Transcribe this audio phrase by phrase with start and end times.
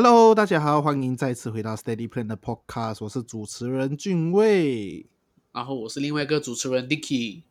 [0.00, 5.04] Hello，大家好，欢迎再次回到 Steady Plan 的 Podcast，我是主持人俊卫，
[5.50, 7.42] 然后我是另外一个主持人 Dicky。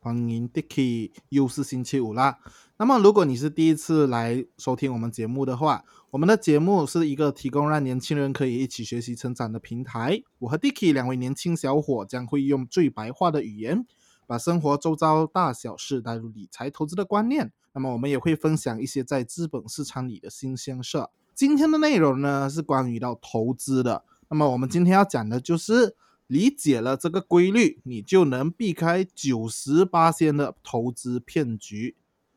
[0.00, 2.40] 欢迎 Dicky，又是星期五啦。
[2.78, 10.20] 那么，如果你是第一次来收听我们节目的话，我们的节目是一个提供让年轻人可以一起学习成长的平台。
[10.40, 13.86] 我和 Dicky 两位年轻小伙将会用最白话的语言，
[14.26, 17.52] 把生活周遭大小事带入理财投资的观念。
[17.76, 20.96] 那么，我们也会分享一些在资本市场里的新鲜事。
[21.34, 24.02] 今天的内容呢是关于到投资的。
[24.30, 25.94] 那么，我们今天要讲的就是
[26.26, 31.94] 理解了这个规律，你就能避开九十八仙的投资骗局，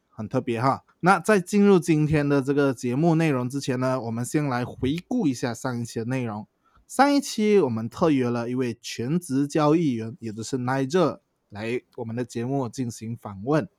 [0.10, 0.84] 很特别哈。
[1.00, 6.46] 那在进入今天的这个节目内容之前呢，我们先来回顾一下上一期的内容。
[6.86, 13.70] 上一期我们特约了一位全职交易员，也就是 Niger 来我们的节目进行访问。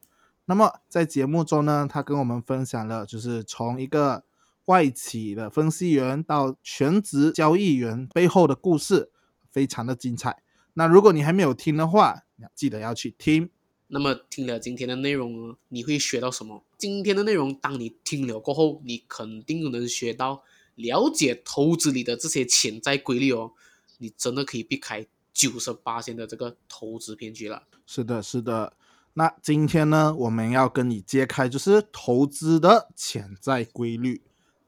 [0.51, 4.25] 那么在节目中呢，他跟我们分享了就是从一个
[4.65, 9.13] 外企的分析员到全职交易员背后的故事，
[9.53, 10.43] 非常的精彩。
[10.75, 13.49] 那如果你还没有听的话，记得要去听。
[13.87, 16.65] 那么听了今天的内容呢，你会学到什么？
[16.77, 20.43] 今天的内容，当你听了过后，你肯定能学到
[20.75, 23.53] 了解投资里的这些潜在规律哦。
[23.99, 27.63] 你真的可以避开九十八线的这个投资骗局了。
[27.87, 28.73] 是的，是的。
[29.15, 34.23] 那今天呢，我们要跟你揭开就是投资的潜在规律。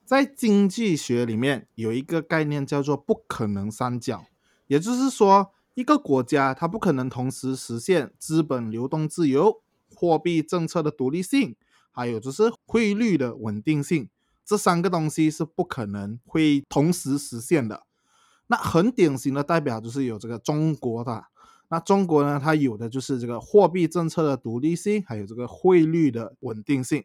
[0.05, 4.25] 在经济学里面有一个概念叫做不可能三角，
[4.67, 9.63] 也就是说，一个国家它不可能同时实现资本流动自由、
[9.95, 11.55] 货币政策的独立性，
[11.93, 14.11] 还有就是汇率的稳定性，
[14.45, 17.85] 这三个东西是不可能会同时实现的。
[18.49, 21.27] 那很典型的代表就是有这个中国的。
[21.73, 22.39] 那中国呢？
[22.39, 27.03] 它有的就是这个货币政策的独立性，还有这个汇率的稳定性。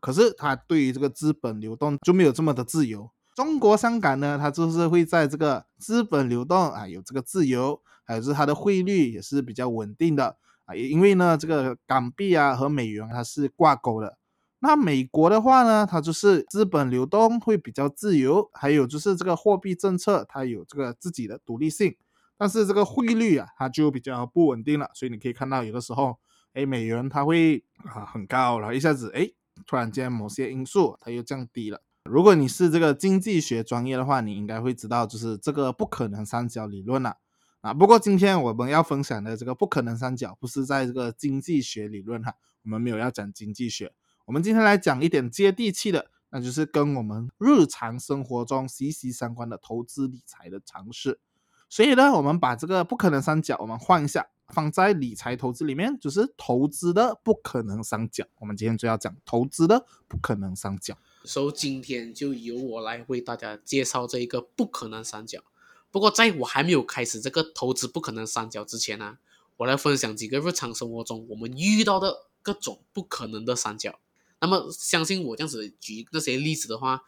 [0.00, 3.08] 可是它对于这个资本流动就没有这么的自由。
[3.36, 10.74] 中国香港呢，它就是会在这个资本流动啊有这个自由，还有就是它的汇率也是比较稳定的啊。
[10.74, 14.18] 因为呢，这个港币啊和美元它是挂钩的。
[14.58, 21.94] 那美国的话呢，它就是资本流动会比较自由，还有就是这个货币政策它有这个自己的独立性。
[22.40, 26.18] 但是这个汇率啊，它就比较不稳定了，所以你可以看到有的时候，
[26.54, 29.30] 哎，美元它会啊很高，然后一下子哎，
[29.66, 31.82] 突然间某些因素它又降低了。
[32.04, 37.18] 如果你是这个经济学专业的话，你应该会知道，就是这个不可能三角理论了
[37.60, 37.74] 啊。
[37.74, 42.32] 不过今天我们要分享的这个不可能三角，不是在这个经济学理论哈，
[42.64, 43.92] 我们没有要讲经济学，
[44.24, 51.20] 我们今天来讲一点接地气的，那就是跟我们日常生活中息息相关的投资理财的常识。
[51.70, 58.26] 所以呢，我们把这个不可能三角，我们换一下，放在理财投资里面，就是投资的不可能三角。
[58.40, 60.98] 我们今天就要讲投资的不可能三角。
[61.22, 65.44] 所以今天就由我来为大家介绍这一个不可能三角。
[65.92, 69.18] 不过在我还没有开始这个投资不可能三角之前呢，
[69.58, 74.00] 我来分享几个日常生活中我们遇到的各种不可能的三角。
[74.40, 77.04] 那么相信我这样子举那些例子的话，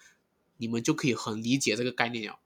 [0.58, 2.38] 你们就可以很理解这个概念了。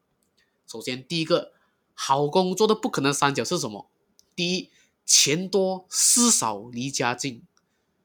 [0.67, 1.53] 首先第一个。
[1.99, 3.91] 好工作的不可能三角是什么？
[4.37, 4.71] 第一，
[5.07, 7.43] 钱多事少离家近，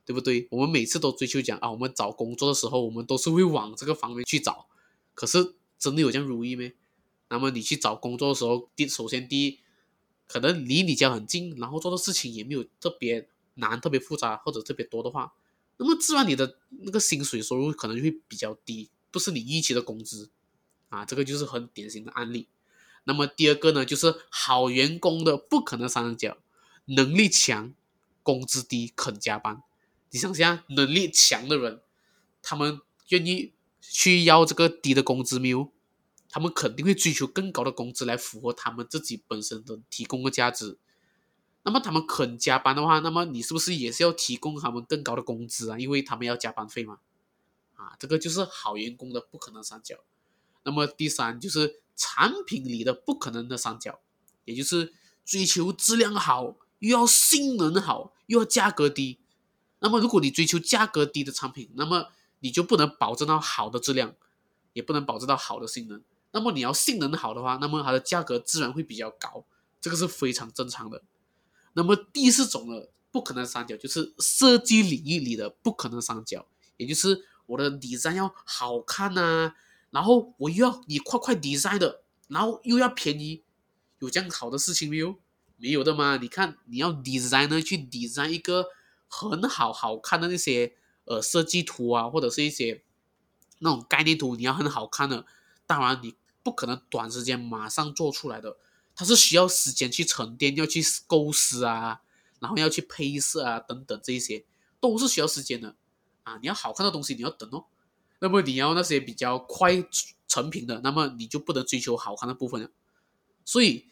[0.06, 0.48] 对不对？
[0.50, 4.68] 我们每次都追求讲啊，我们找工作的时候，我们都是会往这个方面去找。
[5.14, 6.72] 可是真的有这样如意吗？
[7.28, 9.60] 那么你去找工作的时候，第首先第一，
[10.26, 15.34] 可能离你家很近，然后做的事情也没有特别难、特别复杂或者特别多的话，
[15.76, 20.30] 那么自然你的那个薪水收入可能就会比较低，不是你预期的工资
[20.88, 21.04] 啊。
[21.04, 22.48] 这个就是很典型的案例。
[23.04, 26.38] 那么第二个呢，就是好员工的不可能三角，
[26.86, 27.74] 能力强，
[28.22, 29.64] 工资低，肯加班。
[30.12, 31.82] 你想想，能力强的人，
[32.44, 32.80] 他们
[33.10, 35.72] 愿意去要这个低的工资没有？
[36.30, 40.78] 他们肯定会追求更高的工资来符合他们自己本身的提供的价值。
[41.64, 45.80] 那么他们肯加班的话，那么你是不是也是要提供他们更高的工资啊？
[45.80, 47.00] 因为他们要加班费嘛。
[47.74, 49.98] 啊，这个就是好员工的不可能三角。
[50.64, 51.81] 那么第三就是。
[51.96, 54.00] 产品里的不可能的三角，
[54.46, 54.94] 也就是
[55.26, 59.20] 追求质量好，又要性能好，又要价格低。
[59.80, 62.10] 那么，如果你追求价格低的产品，那么
[62.40, 64.16] 你就不能保证到好的质量，
[64.74, 66.04] 也不能保证到好的性能。
[66.32, 69.46] 那么，你要性能好的话，那么它的价格自然会比较高，
[69.80, 71.04] 这个是非常正常的。
[71.74, 76.48] 那么，第四种的不可能三角就是设计领域里的不可能三角，
[76.78, 79.56] 也就是我的底衫要好看呐。
[79.92, 83.44] 然后我又要你快快 design 的，然后又要便宜，
[84.00, 85.16] 有这样好的事情没有？
[85.58, 86.18] 没有的嘛。
[86.18, 88.68] 你看，你要 designer 去 design 一个
[89.08, 92.84] 很好好看的那些呃设计图啊，或者是一些
[93.60, 95.26] 那种概念图，你要很好看的，
[95.68, 98.58] 当然你不可能短时间马上做出来的，
[98.96, 102.02] 它是需要时间去沉淀，要去构思啊，
[102.40, 104.46] 然后要去配色啊等等这一些
[104.80, 105.76] 都是需要时间的
[106.24, 106.40] 啊。
[106.42, 107.66] 你要好看的东西你要等哦，
[108.22, 109.84] 那么你要那些比较快
[110.28, 112.70] 成品的，那么你就不能追求好看的部分了。
[113.44, 113.88] 所以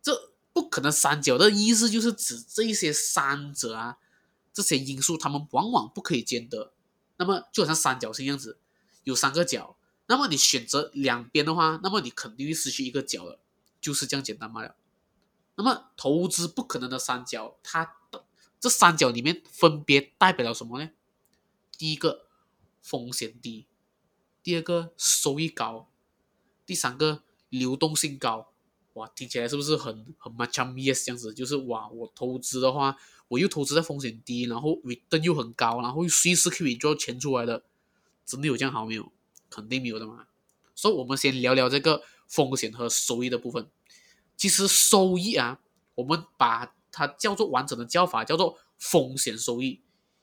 [0.00, 3.98] 这不可能三角的意思就是指这一些三者啊，
[4.52, 6.72] 这些因素他们往往不可以兼得。
[7.18, 8.58] 那么就好像三角形样子，
[9.04, 9.76] 有三个角，
[10.06, 13.40] 那么你选择两边的话，那么你肯定会失去一个角的，
[13.80, 14.76] 就是这样简单嘛了。
[15.56, 18.24] 那么投资不可能的三角，它的
[18.58, 20.90] 这三角里面分别代表了什么呢？
[21.76, 22.26] 第一个
[22.80, 23.66] 风险低，
[24.42, 25.88] 第二个收益高，
[26.66, 28.52] 第三个流动性高。
[28.94, 31.32] 哇，听起来是不是很很 much yes 这样子？
[31.32, 32.98] 就是哇，我投资的话，
[33.28, 37.64] 我又投资在风险低，然后 return 又很高，然后又随时可以做钱出来的，
[38.26, 39.10] 真的有这样好没有？
[39.48, 40.26] 肯定没有的嘛。
[40.74, 43.68] 所以，我们先聊聊这个风险和收益的部分。
[44.36, 45.60] 其实收益啊，
[45.94, 49.80] 我们把它叫做完整的叫法叫做风险收益，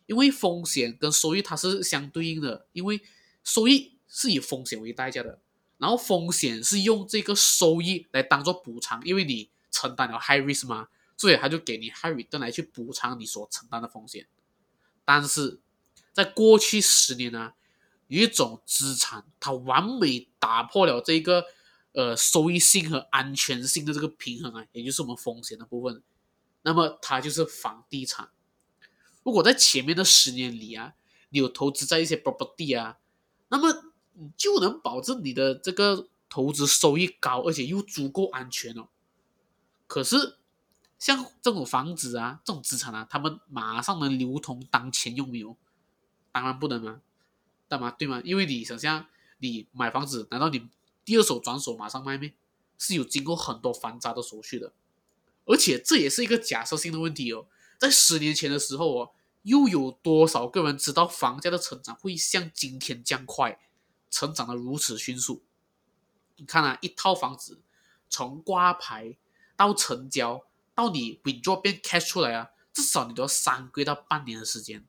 [0.07, 3.01] 因为风险跟收益它是相对应的，因为
[3.43, 5.39] 收益是以风险为代价的。
[5.77, 14.27] 然后风险是用这个收益来当做补偿，因为你承担了 high risk 嘛，所以他就给你 high return 来去补偿你所承担的风险。
[15.05, 15.61] 但是
[16.11, 17.53] 在过去十年呢，
[18.07, 21.45] 有一种资产它完美打破了这个
[21.93, 26.03] 呃收益性和安全性的这个平衡啊，也就是我们风险的部分。
[26.63, 28.29] 那么它就是房地产。
[29.23, 30.95] 如果在前面的十年里啊，
[31.29, 32.97] 你有投资在一些 property 啊，
[33.47, 33.88] 那么
[34.19, 38.87] 你就能保证你的这个投资收益高，而且又足够安全哦。
[39.87, 40.37] 可是
[40.99, 45.55] 像这种房子啊，这种资产啊，他们马上能流通当钱用没有？
[46.31, 46.99] 当然不能啊，
[47.67, 47.89] 干嘛？
[47.89, 48.21] 对吗？
[48.23, 49.07] 因为你想象，
[49.39, 50.67] 你买房子，难道你
[51.03, 52.33] 第二手转手马上卖没？
[52.77, 54.71] 是有经过很多繁杂的手续的，
[55.45, 57.47] 而且这也是一个假设性的问题哦。
[57.77, 59.11] 在十年前的时候哦，
[59.43, 63.59] 又有多少个人知道房价的成长会像今天这样快？
[64.09, 65.43] 成长的如此迅速，
[66.37, 67.59] 你看啊，一套房子
[68.09, 69.17] 从挂牌
[69.55, 74.85] 到成交，到你 withdraw 变 cash 出来啊，至少你都要三个月到半年的时间。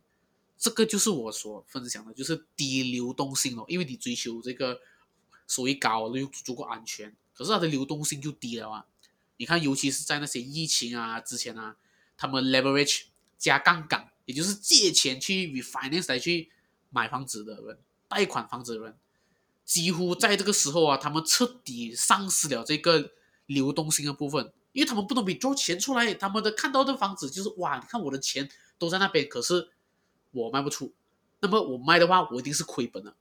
[0.57, 4.81] 这个就是我所分享的，就是低流动性哦，因为你追求这个
[5.47, 8.87] 收益高又足够安全，可是它的流动性就低了啊。
[9.39, 11.77] 你看，尤其是在那些疫情啊之前啊，
[12.17, 13.05] 他们 leverage
[13.39, 16.51] 加杠杆，也就是借钱去 refinance 来去
[16.91, 18.99] 买房子的人，贷款房子的人。
[19.71, 23.13] 几乎在这个时候啊，他们彻底丧失了这个
[23.47, 29.69] 流动性的部分，因为他们不能比做钱出来，他们的看到的房子就是哇，你看我的钱都在那边，可是
[30.33, 30.93] 我卖不出，
[31.39, 33.15] 那么我卖的话，我一定是亏本的。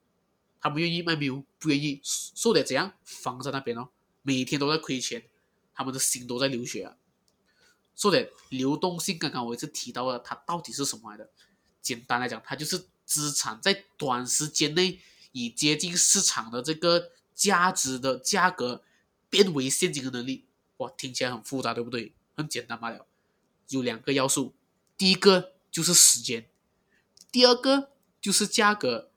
[0.60, 1.44] 他们愿意卖没有？
[1.60, 3.90] 不愿意，受得怎样放在那边哦，
[4.24, 5.26] 每天都在亏钱，
[5.76, 6.96] 他们的心都在流血啊。
[7.96, 11.30] 说点流动性，刚刚我一直提到了，它到底是什么来的？
[11.80, 15.00] 简单来讲，它就是资产在短时间内。
[15.32, 18.84] 以接近市场的这个价值的价格
[19.30, 20.46] 变为现金的能力，
[20.78, 22.14] 哇，听起来很复杂，对不对？
[22.36, 23.06] 很简单罢了，
[23.68, 24.56] 有两个要素，
[24.98, 26.50] 第一个就是时间，
[27.32, 29.12] 第二个就是价格。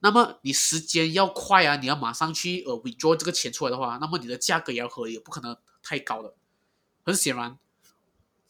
[0.00, 6.34] 那么你时间要快啊，你要马上去呃 withdraw 这个钱出来的话，那么你的价格也要合理，不可能太高的。
[7.02, 7.58] 很显然，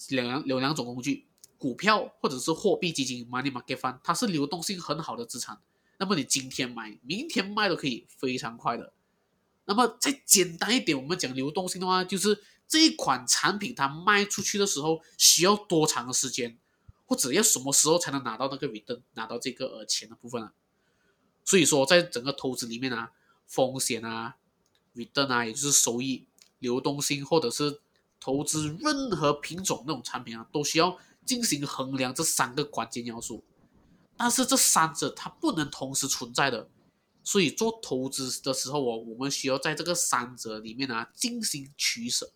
[0.08, 5.60] 两有两种工具，股票或者是货币基金 （money market fund），它是流动性很好的资产。
[5.98, 8.92] 那么你今天买，明天卖都可以非常快的。
[9.66, 16.58] 那么再简单一点，我们讲流动性的话，就是这一款产品它卖出去的时候需要多长的时间，
[17.06, 20.52] 或者要什么时候才能拿到那个 return，拿到这个呃钱的部分啊？
[21.44, 23.12] 所以说，在整个投资里面啊，
[23.46, 24.36] 风险啊
[24.94, 26.26] ，return 啊，也就是收益、
[26.58, 27.80] 流动性，或者是
[28.18, 33.44] 投资任何品种那种产品啊，都需要进行衡量这三个关键要素。
[34.16, 36.68] 但是这三者它不能同时存在的，
[37.22, 42.32] 所以做投资的时候哦，我们需要在这个三者里面呢进行取舍。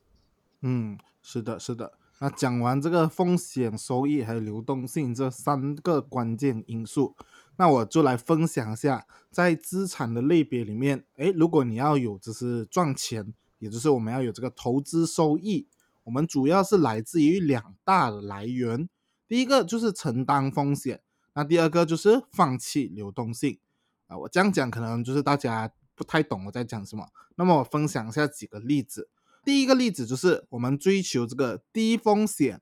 [0.60, 1.92] 嗯，是的，是的。
[2.20, 7.14] 那讲完这个风险、收益还有流动性这三个关键因素，
[7.56, 15.68] 那我就来分享一下，在资产的类别里面，诶，如果你要有就是赚钱，也就是我们要有这个投资收益，
[16.02, 18.88] 我们主要是来自于两大的来源，
[19.28, 21.00] 第一个就是承担风险。
[21.38, 23.60] 那第二个就是放弃流动性
[24.08, 27.06] 啊，我这样讲可能就是大家不太懂我在讲什么。
[27.36, 29.08] 那么我分享一下几个例子。
[29.44, 32.60] 第一个例子就是我们追求这个低风险，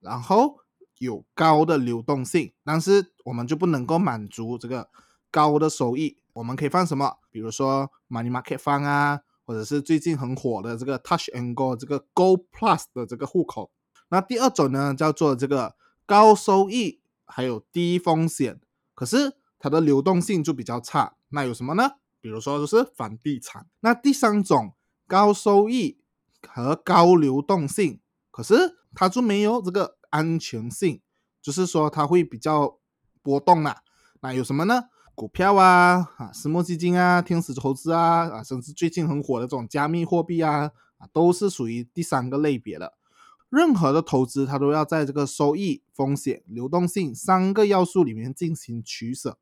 [0.00, 0.58] 然后
[0.98, 4.90] 有高的流动性，但是我们就不能够满足这个
[5.30, 6.18] 高的收益。
[6.34, 7.16] 我们可以放什么？
[7.30, 13.70] 比如说 Money Market Fund 啊，或者是最近很火的这个 Touch and Go 这个 Go Plus 的这个户口。
[14.10, 18.58] 那第二种呢，叫做这个高收益还有低风险，
[18.94, 21.14] 可是它的流动性就比较差。
[21.28, 21.92] 那有什么呢？
[22.20, 23.68] 比如说就是房地产。
[23.80, 24.74] 那第三种
[25.06, 26.00] 高收益
[26.48, 28.00] 和高流动性，
[28.32, 31.00] 可是它就没有这个安全性，
[31.40, 32.80] 就是说它会比较
[33.22, 33.82] 波动啦。
[34.20, 34.84] 那有什么呢？
[35.14, 42.97] 股票啊，啊，私募基金啊，天使投资啊，啊，甚至最近很火的这种加密货币啊，啊，都是属于第三个类别的。
[43.50, 49.38] 任何的投资，它都要在这个收益、风险、流动性三个要素里面进行取舍。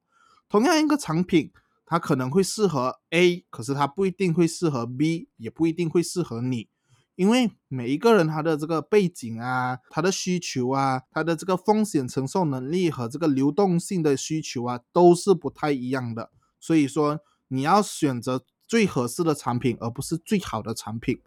[0.49, 1.51] 同样一个产品，
[1.85, 6.69] 它可能会适合 A，可是它不一定会适合 B，也不一定会适合你。
[7.17, 16.31] 因为每一个人他的这个背景啊，他的需求啊，他的这个风险承受能力和这个流动性的需求啊，都是不太一样的。
[16.61, 21.19] 所以说，你要选择最合适的产品，而不是最好的产品。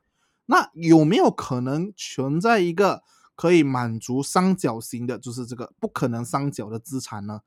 [0.51, 3.03] 那有没有可能存在一个
[3.36, 7.41] 可以满足三角形的，就是这个不可能三角的资产呢？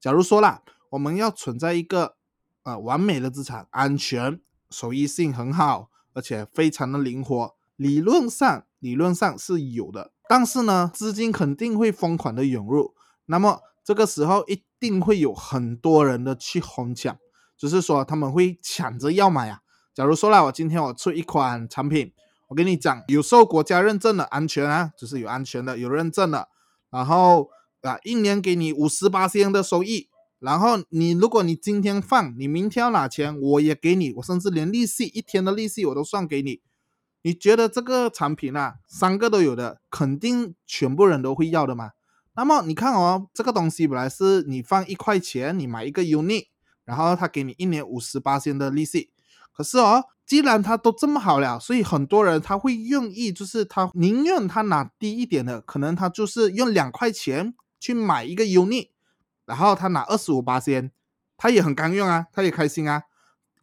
[0.00, 2.16] 假如说啦，我们要存在一个
[2.64, 7.54] 呃完美的资产，安全、收益性很好，而且非常的灵活。
[7.76, 12.94] 理论上，理论上是有的，但是呢，资金肯定会疯狂的涌入，
[13.26, 17.16] 那么这个时候一定会有很多人的去哄抢，
[17.56, 19.60] 就是说他们会抢着要买啊。
[19.94, 22.12] 假如说了，我今天我出一款产品，
[22.50, 26.48] 我跟你讲，有受国家认证的安全啊，就是有安全的，有认证的，
[26.90, 27.48] 然后
[27.82, 30.08] 啊，一年给你五十八千的收益，
[30.40, 36.60] 然后你如果你今天放，你明天要拿钱，我也给你，我甚至连利息一天的利息我都算给你。
[37.22, 41.92] 你觉得这个产品啊，三个都有的，肯定全部人都会要的嘛？
[42.34, 46.46] 那么你看哦，这个东西本来是你放一块钱，你买一个 unit，
[46.84, 49.10] 然后他给你一年五十八千的利息。
[49.52, 58.90] 可是哦，既然他都这么好了，所以很多人他会愿意，就是他宁愿他拿低一点的，可能他就是用两块钱去买一个 unit，
[59.44, 60.92] 然后他拿二十五八仙，
[61.36, 63.02] 他也很甘愿啊，他也开心啊。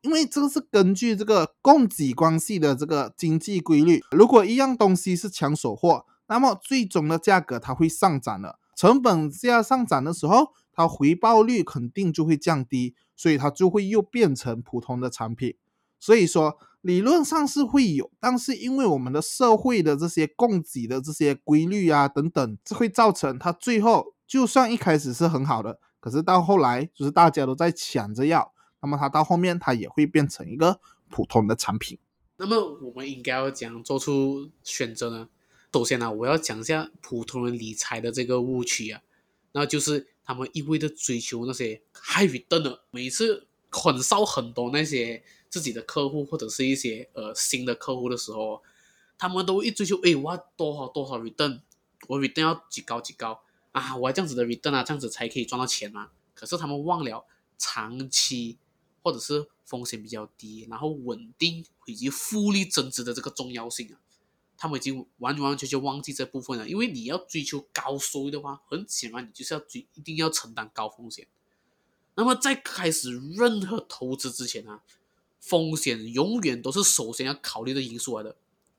[0.01, 8.59] 因为这个是根据这个供给关系的这个经济规律，如果一样东西是抢手货，那么最终的价格它会上涨的。
[8.75, 15.55] 成本价上涨的时候，它回报率肯定就会降低，所以它就会又变成普通的产品。
[15.99, 28.53] 所以说理论上是会有，但是因为我们的社会的这些供给的这些规律啊等等，这会造成它最后就算一开始是很好的，可是到后来就是大家都在抢着要。
[28.79, 31.97] 那么它到后面，它也会变成一个普通的产品。
[32.37, 35.27] 那么我们应该要怎样做出选择呢？
[35.73, 39.01] 首先呢，我要讲一下普通人理财的这个误区啊，
[39.51, 48.61] 那就是他们一味的追求那些 high return 的，每次很烧很多那些自己的客户或者是一些呃新的客户的时候，
[49.17, 51.61] 他们都一追求，哎，我要多少多少 return，
[52.07, 56.09] 我 return 要几高几高啊，我要这样子的 return 啊，这样子才可以赚到钱嘛。
[56.33, 57.25] 可是他们忘了
[57.57, 58.57] 长期。
[59.03, 63.95] 或者是风险比较低，然后稳定以及复利增值的这个重要性啊，
[64.57, 66.67] 他们已经完完全全忘记这部分了。
[66.67, 71.25] 因为你要追求高收益的话，很显然你就是要追，一定要承担高风险。
[72.15, 74.81] 那么在开始任何投资之前呢，
[75.39, 78.35] 风险永远都是首先要考虑的因素来的。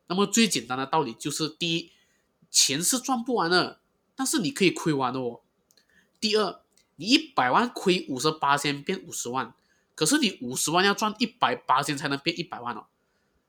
[0.06, 1.92] 那么最简单的道理就是：第一，
[2.50, 3.80] 钱是赚不完的，
[4.14, 5.42] 但是你可以亏完的哦；
[6.18, 6.60] 第二，
[6.96, 9.54] 你一百万亏五十八千变五十万。
[9.94, 12.86] 可是你五十万要赚一百八千才能变一百万哦，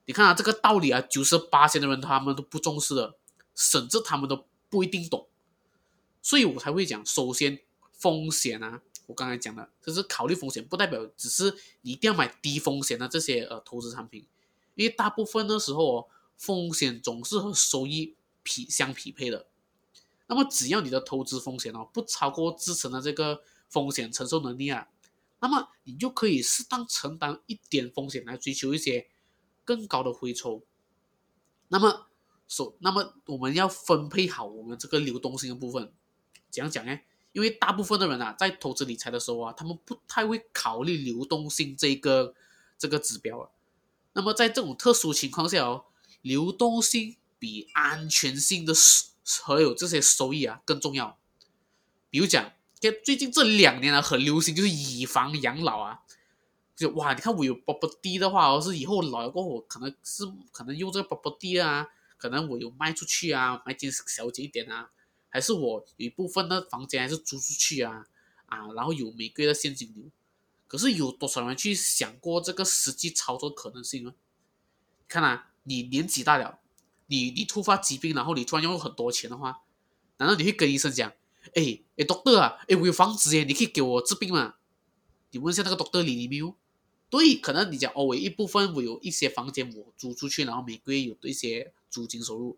[0.06, 3.14] 你看啊，这个道理啊，九十八千的人他们都不重视的，
[3.54, 5.28] 甚至他们都不一定懂，
[6.20, 7.60] 所以我才会讲，首先
[7.92, 11.52] 风险啊，我刚才讲的，就是考虑风险，不代表只是
[11.82, 14.24] 一定要买低风险的这些呃投资产品，
[14.76, 18.14] 因为大部分的时候哦，风险总是和收益
[18.44, 19.48] 匹相匹配的，
[20.28, 24.88] 那么只要你的投资风险哦不超过自身的这个风险承受能力啊。
[25.40, 29.08] 那么你就可以适当承担一点风险来追求一些
[29.64, 30.62] 更高的回抽。
[31.68, 32.06] 那么，
[32.46, 35.92] 首那么我们要分配好我们这个流动性的部分。
[36.50, 37.00] 怎样讲呢？
[37.32, 42.34] 因为大部分的人啊，在投资理财的时候啊，他们不太会考虑流动性这个
[42.78, 43.48] 这个指标啊。
[44.12, 45.84] 那么在这种特殊情况下哦，
[46.22, 48.72] 流动性比安全性的
[49.40, 51.18] 和有这些收益啊更重要。
[52.10, 52.52] 比如讲。
[53.04, 56.00] 最近这两年啊，很流行就是以房养老啊，
[56.74, 64.88] 就哇，你看我有 property 的话，哦，是以后老了过后，可能是可能用这个 property 啊，可能我有卖出去啊，买间小姐一点啊，
[65.30, 68.06] 还是我有一部分的房间还是租出去啊，
[68.46, 70.04] 啊，然后有每个月的现金流。
[70.66, 74.14] 可是有多少人去想过这个实际操作可能性呢？
[75.08, 76.60] 看啊，你年纪大了，
[77.06, 79.62] 你你突发疾病，然后你突然用很多钱的话，
[80.18, 81.10] 难道你会跟医生讲，
[81.54, 84.54] 哎哎，doctor 啊，哎，我有房子耶，你可以给我治病吗？
[85.32, 86.54] 你问一下那个 doctor 理你没有？
[87.08, 92.56] 对，可能你讲哦，我一部分我有一些房间我租出去，然后每个月有一些租金收入。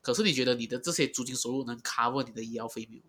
[0.00, 3.02] 可是你觉得你的这些租金收入能 cover 你的医药费没有？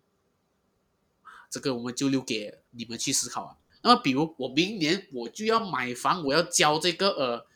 [1.48, 3.56] 这个我们就留给你们去思考啊。
[3.82, 7.46] 那么，比如我明年我就要买房，我要交这个呃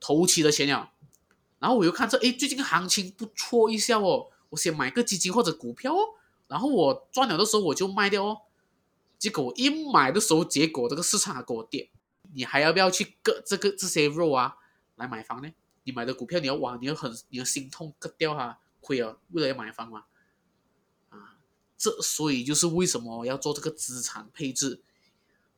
[0.00, 0.92] 头期的钱了，
[1.58, 5.98] 然后我又看这哎最近行情不错一下哦，我先买个基金或者股票哦，
[6.48, 8.42] 然后我赚了的时候我就卖掉哦。
[9.18, 11.90] 结果我一买的时候，结果这个市场还给我跌。
[12.34, 14.56] 你还要不要去割这个这些肉啊
[14.96, 15.48] 来买房呢？
[15.84, 20.04] 你买的股票你要哇，你要很你要心痛割掉它，亏啊，为了要买房嘛，
[21.08, 21.38] 啊，
[21.76, 24.80] 这所以就是为什么要做这个资产配置、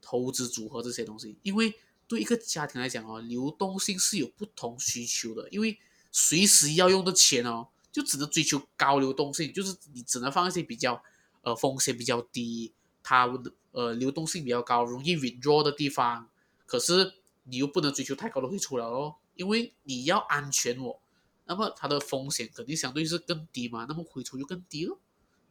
[0.01, 1.75] 投资组合这些东西，因为
[2.07, 5.79] 对一个家庭来讲哦，流动性是有不同需求的，因为
[6.11, 11.03] 随时要用的钱哦，就只能追求高流动性，就是你只能放一些比较
[11.43, 13.29] 呃风险比较低，它
[13.73, 16.31] 呃流动性比较高、容易 withdraw 的地方。
[16.65, 17.13] 可是
[17.45, 20.97] 你又不能追求太高的汇出来哦，因为你要安全哦，
[21.49, 24.99] 那么它的风险肯定相对是更低嘛，那么回抽就更低了，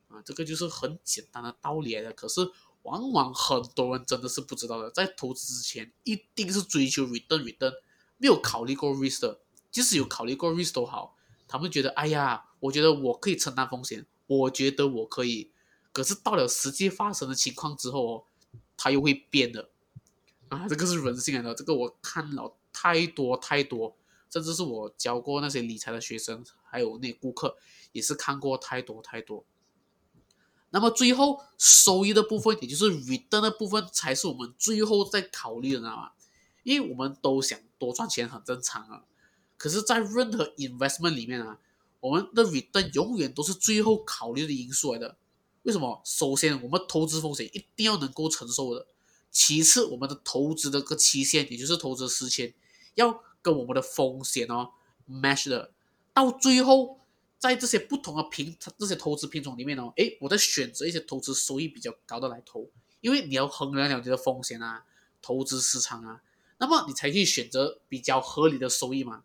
[0.08, 2.14] 啊，这个就是很简单的道理来的。
[2.14, 2.50] 可是
[2.84, 7.74] 往往很多人真的是不知道的，在投资之前一定是追求 return return，
[8.18, 15.52] 没有考虑过 risk 的，即使有考虑过 risk 都好，他们觉得哎呀，我觉得我可以承担风险，我觉得我可以，
[15.92, 18.24] 可是到了实际发生的情况之后哦，
[18.78, 19.70] 它又会变的。
[20.50, 23.97] 啊，这个是人性来的，这个我看了太多太多，
[24.30, 27.58] 甚至是我教过那些理财的学生，还有那顾客，
[27.92, 29.46] 也是看过太多太多。
[30.70, 36.12] 那么最后收益的部分，也就是 return 的部分，才是我们最后在考虑的，知道吗？
[36.64, 39.06] 因为我们都想多赚钱，很正常啊。
[39.56, 41.60] 可是，在任何 investment 里面啊，
[42.02, 45.18] 我们的 return 永远都是最后考虑的因素来的。
[45.64, 46.02] 为什么？
[46.06, 48.88] 首先，我们投资风险一定要能够承受的。
[49.32, 52.54] 其次，我们的投资的个期限，也就是投资时间，
[52.96, 54.72] 要跟我们的风险哦
[55.10, 55.72] match 的。
[56.14, 57.00] 到最后，
[57.40, 64.84] 在这些不同的品这些投资品种里面哦，诶，我在选择一些投资收益比较高的来投，因为你要衡量了你的风险啊，
[65.22, 66.22] 投资市场啊，
[66.58, 69.24] 那么你才可以选择比较合理的收益嘛。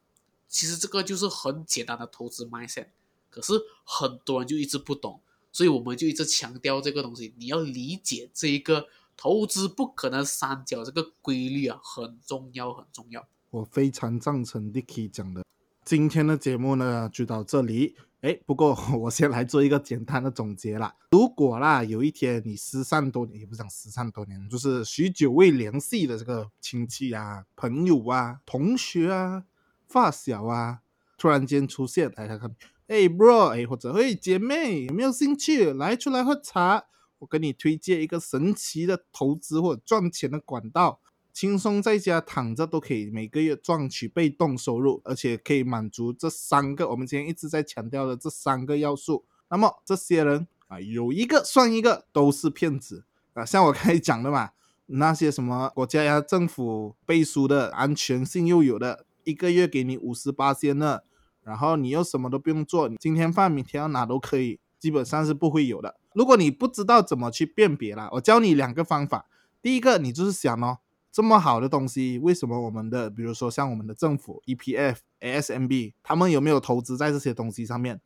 [0.48, 2.90] 其实这个就是很简单的投资 mindset，
[3.28, 8.88] 可是很多人就一直不懂，所以我们就一直强调这个东西，你要理解这一个。
[9.14, 13.28] 投资不可能三角这个规律啊，很重要，很重要。
[13.52, 15.44] 我非常赞成 Dicky 讲的。
[15.84, 17.94] 今天的节目呢就到这里。
[18.22, 20.94] 哎，不过 我先来做一个简单的总结啦。
[21.10, 29.44] 如果啦有一天你失散多年，也不讲失散多年，就是许久未联系的这个亲戚啊、朋友啊、同学啊、
[29.86, 30.80] 发小啊，
[31.18, 36.84] 突然间出现，来看看，哎，bro，哎，或者哎，姐妹，有没有兴趣来出来喝茶？
[37.18, 41.00] 我给你推荐一个神奇的投资或者赚钱的管道，
[41.32, 49.24] 轻松在家躺着都可以每个月赚取被动收入，而且可以满足这三个我们今天一直在强调的这三个要素。
[49.48, 53.44] 那么这些人啊，有一个算一个都是骗子啊！
[53.44, 54.50] 像我刚才讲的嘛，
[54.86, 61.04] 那些什么国家呀、政府背书的安全性又有的，一个月给你五十八千的，
[61.42, 65.96] 然后你又什么都不用做，你今天放明天要拿都可以，基本上是不会有的。
[66.14, 69.26] 如果你不知道怎么去辨别啦，我教你两个方法。
[69.60, 70.78] 第一个，你就是想哦，
[71.12, 78.00] 这么好的东西，为什么我们的，比如说像我们的政府 EPF、ASMB，他们有没有投资在这些东西上面？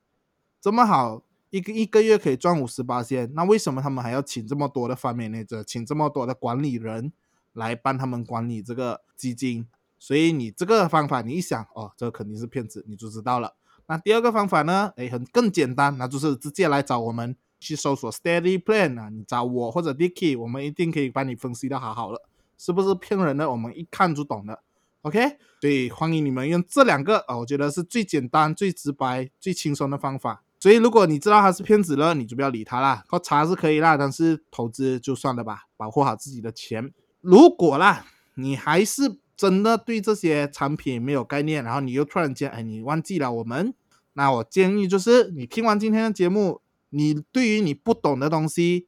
[0.60, 7.12] 这么好，一个一个月可以赚五十八千，那为什么他们还要请这么多的方面那者，请这么多的管理人
[7.52, 9.66] 来帮他们管理这个基金？
[9.98, 13.54] 所以你这个方法，你一想哦，这肯定是骗子，你就知道了。
[13.86, 14.92] 那第二个方法呢？
[14.96, 17.36] 哎，很更简单，那就是直接来找我们。
[17.58, 22.20] 去搜索 Steady Plan 啊，你找我或者 Dicky，我们一定可以帮你分析的好好的，
[22.58, 23.50] 是不是骗人的？
[23.50, 24.62] 我们一看就懂的
[25.02, 25.36] ，OK？
[25.60, 30.42] 所以欢迎你们用这两个啊，我觉得是最简单、最直白、最轻松的方法。
[30.58, 33.04] 所以如果你知道他是骗子了，你就不要理他啦。
[33.06, 36.92] 喝茶是可以啦，但是投资就算了吧，保护好自己的钱。
[37.20, 43.74] 如果啦，你还是真的对这些产品没有概念，然后你又突然间哎，你忘记了我们，
[44.14, 46.60] 那我建议就是你听完今天的节目。
[46.90, 48.86] 你对于你不懂的东西，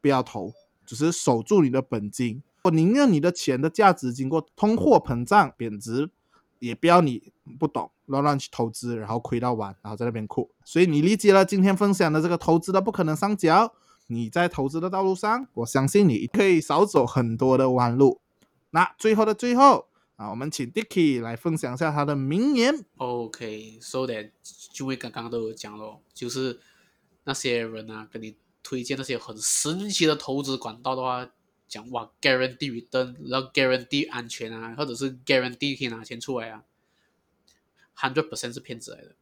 [0.00, 0.54] 不要投，
[0.86, 2.42] 只是守住你的本金。
[2.64, 6.08] 我宁愿你的钱的价值经过通货膨胀贬值，
[6.60, 10.50] 也不要你不懂乱乱去投资，然后亏到完，然后在那边哭。
[10.64, 13.74] 所以你理解了今天分享的这个投资的不可能上脚，
[14.06, 18.22] 你在投资的道路上，我相信你可以少走很多的弯路。
[18.70, 22.82] 那最后的最后啊，我们请 Dicky 来分享一下他的名言。
[22.96, 24.30] OK，so、that
[24.72, 26.58] 就会刚刚都有讲了，就是
[27.24, 31.28] 那些人啊，跟你推荐那些很神奇的投资管道的话，
[31.74, 36.64] 讲哇 guarantee return，然后 guarantee 安全啊，或者是 guarantee 可以拿钱出来啊
[37.96, 39.16] ，hundred percent 是骗子来的。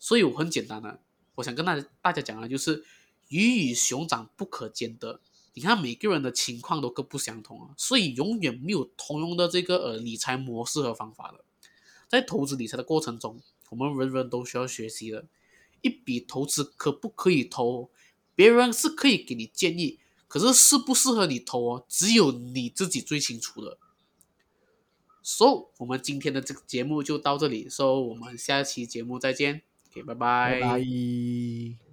[0.00, 1.00] 所以我很简单的，
[1.36, 2.84] 我想跟大大家讲的就是
[3.28, 5.20] 鱼与熊掌不可兼得。
[5.54, 11.44] 你看每个人的情况都各不相同啊，所以永远没有通用的这个呃理财模式和方法的。
[12.08, 15.26] 在投资理财的过程中，我们人人都需要学习的。
[15.82, 17.88] 一笔投资可不可以投？
[18.34, 19.99] 别人是可以给你建议，
[20.30, 23.76] 可是适不适合你投哦，只有你自己最清楚了。
[25.24, 31.89] So，我们今天的这个节目就到这里，So，我们下期节目再见，OK，拜拜拜。